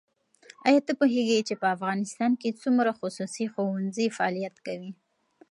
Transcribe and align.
ایا 0.67 0.81
ته 0.87 0.93
پوهېږې 0.99 1.39
چې 1.47 1.53
په 1.61 1.67
افغانستان 1.75 2.31
کې 2.41 2.57
څومره 2.61 2.91
خصوصي 2.99 3.45
ښوونځي 3.53 4.05
فعالیت 4.17 4.55
کوي؟ 4.65 4.91